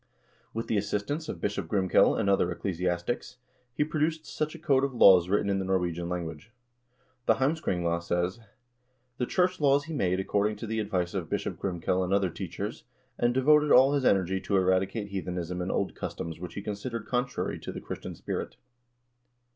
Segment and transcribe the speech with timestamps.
[0.51, 3.35] With the assistance of Bishop Grimkel and other eccle siastics,
[3.71, 6.49] he produced such a code of laws written in the Norwegian language.
[7.27, 8.39] The "Heimskringla" says:
[9.19, 12.83] "The church laws he made according to the advice of Bishop Grimkel and other teachers,
[13.19, 17.59] and devoted all his energy to eradicate heathenism and old customs which he considered contrary
[17.59, 18.55] to the Christian spirit."